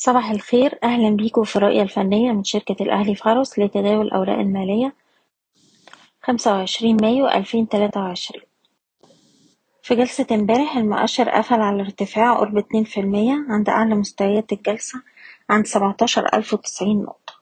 [0.00, 0.78] صباح الخير.
[0.82, 4.94] أهلا بيكم في الرؤية الفنية من شركة الأهلي فارس لتداول الأوراق المالية
[6.22, 8.42] خمسة وعشرين مايو ألفين تلاتة وعشرين.
[9.82, 15.02] في جلسة امبارح المؤشر قفل على ارتفاع قرب اتنين في المية عند أعلى مستويات الجلسة
[15.50, 17.32] عند سبعتاشر ألف وتسعين نقطة.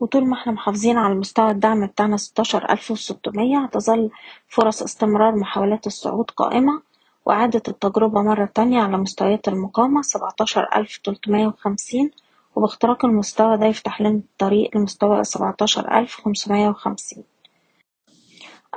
[0.00, 4.10] وطول ما إحنا محافظين على مستوى الدعم بتاعنا ستاشر ألف وستمية هتظل
[4.48, 6.82] فرص استمرار محاولات الصعود قائمة.
[7.24, 12.10] وإعادة التجربة مرة تانية على مستويات المقاومة سبعتاشر ألف تلتمية وخمسين
[12.56, 17.24] وباختراق المستوى ده يفتح لنا الطريق لمستوى سبعتاشر ألف خمسمية وخمسين.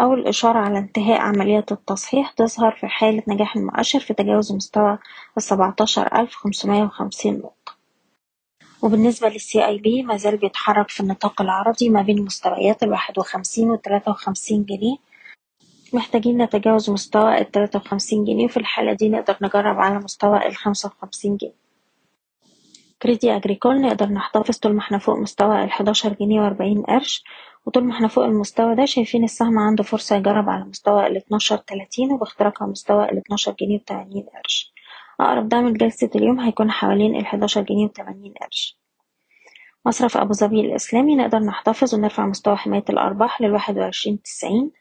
[0.02, 4.98] أول إشارة على انتهاء عملية التصحيح تظهر في حالة نجاح المؤشر في تجاوز مستوى
[5.38, 7.76] السبعتاشر ألف خمسمية وخمسين نقطة.
[8.82, 14.12] وبالنسبة للسي اي بي مازال بيتحرك في النطاق العرضي ما بين مستويات الواحد وخمسين والتلاتة
[14.12, 14.96] وخمسين جنيه
[15.96, 18.46] محتاجين نتجاوز مستوى التلاتة وخمسين جنيه.
[18.46, 21.66] وفي الحالة دي نقدر نجرب على مستوى الخمسة وخمسين جنيه.
[23.02, 27.24] كريدي أجريكول نقدر نحتفظ طول ما إحنا فوق مستوى الحداشر جنيه وأربعين قرش.
[27.66, 32.12] وطول ما إحنا فوق المستوى ده شايفين السهم عنده فرصة يجرب على مستوى الاتناشر تلاتين
[32.12, 34.74] وباختراقها مستوى الاتناشر جنيه وتمانين قرش.
[35.20, 38.78] أقرب دعم لجلسة اليوم هيكون حوالين الحداشر جنيه وتمانين قرش.
[39.86, 44.72] مصرف أبو ظبي الإسلامي نقدر نحتفظ ونرفع مستوى حماية الأرباح للواحد وعشرين تسعين.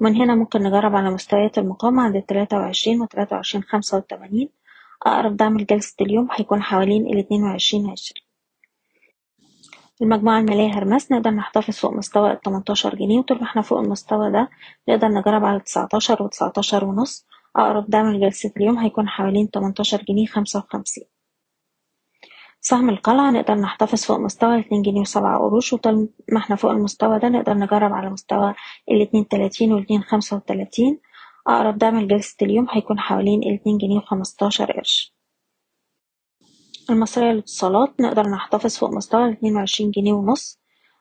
[0.00, 4.48] ومن هنا ممكن نجرب على مستويات المقاومة عند التلاتة وعشرين وتلاتة وعشرين خمسة وتمانين.
[5.06, 8.22] أقرب دعم لجلسة اليوم هيكون حوالين الاتنين وعشرين عشرين
[10.02, 14.48] المجموعة المالية هرمس نقدر نحتفظ فوق مستوى التمنتاشر جنيه وطول ما إحنا فوق المستوى ده
[14.88, 17.26] نقدر نجرب على تسعتاشر وتسعتاشر ونص.
[17.56, 21.04] أقرب دعم لجلسة اليوم هيكون حوالين تمنتاشر جنيه خمسة وخمسين.
[22.66, 27.18] سهم القلعة نقدر نحتفظ فوق مستوى الاتنين جنيه وسبعة قروش وطول ما إحنا فوق المستوى
[27.18, 28.54] ده نقدر نجرب على مستوى
[28.90, 31.00] الاتنين تلاتين والاتنين خمسة وتلاتين.
[31.46, 35.14] أقرب دعم لجلسة اليوم هيكون حوالين الاتنين جنيه وخمستاشر قرش.
[36.90, 40.60] المصرية للاتصالات نقدر نحتفظ فوق مستوى الاتنين وعشرين جنيه ونص.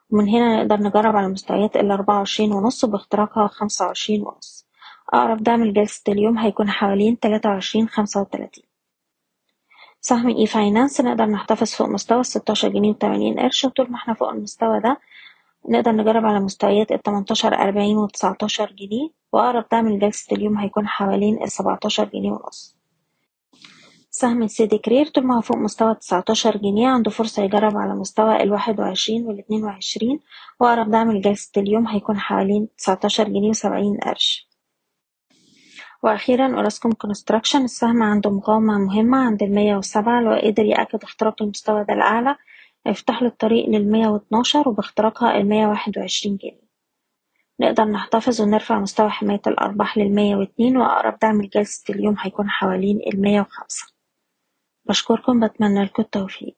[0.09, 4.67] ومن هنا نقدر نجرب على مستويات الأربعة وعشرين ونص وباختراقها خمسة وعشرين ونص.
[5.13, 8.72] أقرب دعم لجلسة اليوم هيكون حوالين تلاتة وعشرين خمسة وتلاتين.
[10.05, 13.65] سهم e-finance نقدر نحتفظ فوق مستوى الستاشر جنيه وتمانين قرش.
[13.65, 14.97] وطول ما إحنا فوق المستوى ده
[15.69, 19.09] نقدر نجرب على مستويات التمنتاشر أربعين وتسعتاشر جنيه.
[19.33, 22.77] وأقرب دعم لجلسة اليوم هيكون حوالين السبعتاشر جنيه ونص.
[24.11, 28.43] سهم سيدي كرير طول ما هو فوق مستوى تسعتاشر جنيه عنده فرصة يجرب على مستوى
[28.43, 30.19] الواحد وعشرين والاتنين وعشرين.
[30.59, 34.52] وأقرب دعم لجلسة اليوم هيكون حوالين تسعتاشر جنيه وسبعين قرش.
[36.03, 41.83] وأخيرا أوراسكوم كونستراكشن السهم عنده مقاومة مهمة عند المية وسبعة لو قدر يأكد اختراق المستوى
[41.83, 42.35] ده الأعلى
[42.85, 46.63] هيفتح له الطريق للمية واتناشر وباختراقها المية واحد وعشرين جنيه.
[47.59, 53.41] نقدر نحتفظ ونرفع مستوى حماية الأرباح للمية واتنين وأقرب دعم لجلسة اليوم هيكون حوالين المية
[53.41, 53.87] وخمسة.
[54.85, 56.57] بشكركم بتمنى لكم التوفيق.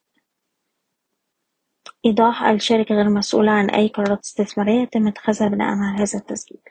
[2.05, 6.61] إيضاح الشركة غير مسؤولة عن أي قرارات استثمارية يتم اتخاذها بناء على هذا التسجيل.